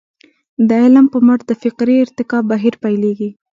[0.67, 3.29] د علم په مټ د فکري ارتقاء بهير پيلېږي.